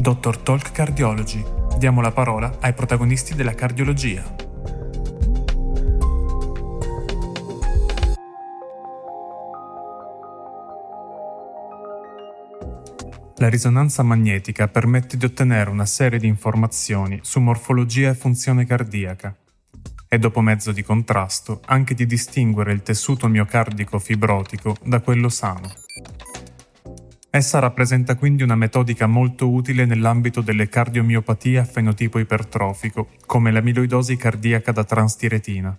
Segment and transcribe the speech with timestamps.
[0.00, 1.44] Dottor Talk Cardiology.
[1.76, 4.24] Diamo la parola ai protagonisti della cardiologia.
[13.36, 19.36] La risonanza magnetica permette di ottenere una serie di informazioni su morfologia e funzione cardiaca
[20.08, 25.70] e dopo mezzo di contrasto anche di distinguere il tessuto miocardico fibrotico da quello sano.
[27.32, 34.16] Essa rappresenta quindi una metodica molto utile nell'ambito delle cardiomiopatie a fenotipo ipertrofico, come l'amiloidosi
[34.16, 35.78] cardiaca da transtiretina.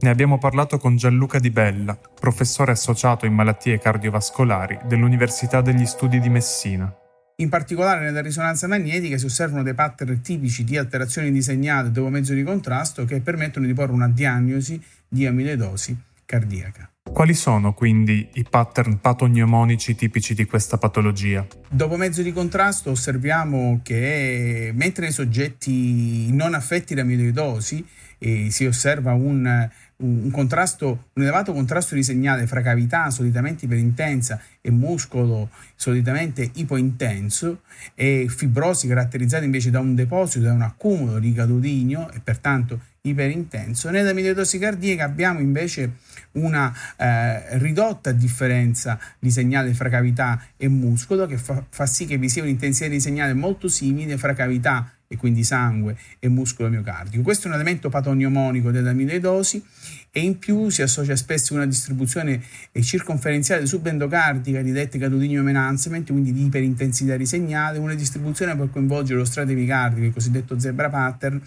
[0.00, 6.20] Ne abbiamo parlato con Gianluca Di Bella, professore associato in malattie cardiovascolari dell'Università degli Studi
[6.20, 6.94] di Messina.
[7.36, 12.34] In particolare nella risonanza magnetica si osservano dei pattern tipici di alterazioni disegnate dopo mezzo
[12.34, 15.96] di contrasto che permettono di porre una diagnosi di amiloidosi
[16.26, 16.90] cardiaca.
[17.14, 21.46] Quali sono quindi i pattern patognomonici tipici di questa patologia?
[21.68, 27.86] Dopo mezzo di contrasto osserviamo che mentre nei soggetti non affetti da amiloidosi
[28.18, 34.40] eh, si osserva un, un, contrasto, un elevato contrasto di segnale fra cavità solitamente iperintensa
[34.60, 37.60] e muscolo solitamente ipointenso
[37.94, 43.90] e fibrosi caratterizzati invece da un deposito, da un accumulo di gadolinio e pertanto iperintenso.
[43.90, 45.92] Nell'amiloidosi cardiaca abbiamo invece
[46.34, 52.16] una eh, ridotta differenza di segnale fra cavità e muscolo che fa, fa sì che
[52.16, 57.22] vi sia un'intensità di segnale molto simile fra cavità e quindi sangue e muscolo miocardico.
[57.22, 59.62] Questo è un elemento patognomonico dell'amiloidosi
[60.10, 62.42] e in più si associa spesso una distribuzione
[62.80, 69.18] circonferenziale subendocardica di dette gadolinio enhancement, quindi di iperintensità di segnale, una distribuzione per coinvolgere
[69.18, 71.40] lo strato epicardico, il cosiddetto zebra pattern,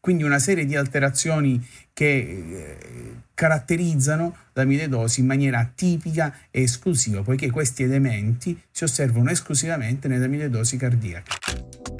[0.00, 2.76] quindi una serie di alterazioni che eh,
[3.34, 11.34] caratterizzano l'amiloidosi in maniera tipica e esclusiva, poiché questi elementi si osservano esclusivamente nell'amiloidosi cardiaca.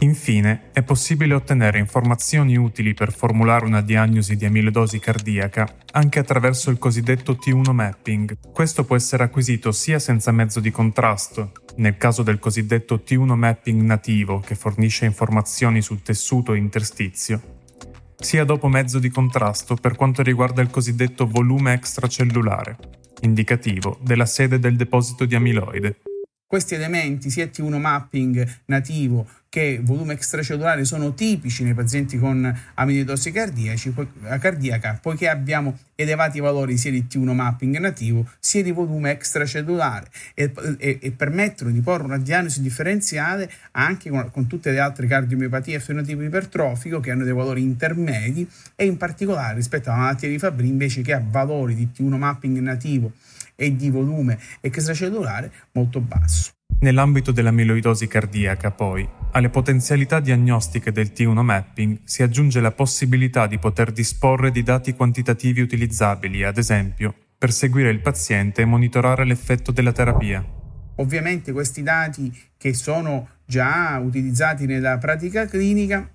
[0.01, 6.71] Infine, è possibile ottenere informazioni utili per formulare una diagnosi di amiloidosi cardiaca anche attraverso
[6.71, 8.37] il cosiddetto T1 mapping.
[8.51, 13.83] Questo può essere acquisito sia senza mezzo di contrasto, nel caso del cosiddetto T1 mapping
[13.83, 17.60] nativo che fornisce informazioni sul tessuto interstizio,
[18.21, 22.77] sia dopo mezzo di contrasto per quanto riguarda il cosiddetto volume extracellulare,
[23.23, 26.01] indicativo della sede del deposito di amiloide.
[26.51, 33.31] Questi elementi, sia T1 mapping nativo che volume extracellulare sono tipici nei pazienti con amiloidosi
[33.31, 40.53] cardiaca, poiché abbiamo elevati valori sia di T1 mapping nativo sia di volume extracellulare e,
[40.79, 45.77] e, e permettono di porre una diagnosi differenziale anche con, con tutte le altre cardiomiopatie
[45.77, 48.45] a fenotipo ipertrofico che hanno dei valori intermedi
[48.75, 52.59] e in particolare rispetto alla malattia di Fabry invece che ha valori di T1 mapping
[52.59, 53.13] nativo
[53.61, 56.53] e di volume extracellulare molto basso.
[56.81, 63.59] Nell'ambito dell'amiloidosi cardiaca, poi, alle potenzialità diagnostiche del T1 mapping si aggiunge la possibilità di
[63.59, 69.73] poter disporre di dati quantitativi utilizzabili, ad esempio, per seguire il paziente e monitorare l'effetto
[69.73, 70.43] della terapia.
[70.97, 76.09] Ovviamente questi dati che sono già utilizzati nella pratica clinica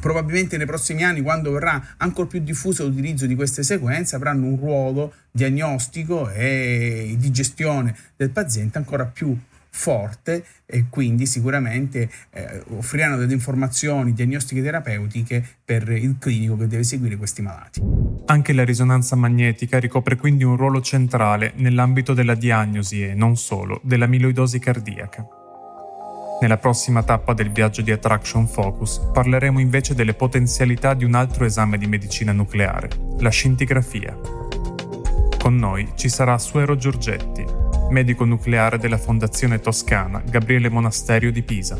[0.00, 4.56] probabilmente nei prossimi anni, quando verrà ancora più diffuso l'utilizzo di queste sequenze, avranno un
[4.56, 9.36] ruolo diagnostico e di gestione del paziente ancora più
[9.74, 16.84] forte e quindi sicuramente eh, offriranno delle informazioni diagnostiche terapeutiche per il clinico che deve
[16.84, 17.80] seguire questi malati.
[18.26, 23.80] Anche la risonanza magnetica ricopre quindi un ruolo centrale nell'ambito della diagnosi e non solo
[23.82, 25.26] dell'amiloidosi cardiaca.
[26.42, 31.44] Nella prossima tappa del viaggio di Attraction Focus parleremo invece delle potenzialità di un altro
[31.44, 32.88] esame di medicina nucleare,
[33.20, 34.18] la scintigrafia.
[35.38, 37.44] Con noi ci sarà Suero Giorgetti,
[37.90, 41.78] medico nucleare della Fondazione Toscana Gabriele Monasterio di Pisa.